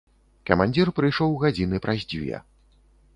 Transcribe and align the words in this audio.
Камандзір 0.49 0.87
прыйшоў 0.99 1.35
гадзіны 1.43 1.81
праз 1.85 1.99
дзве. 2.15 2.41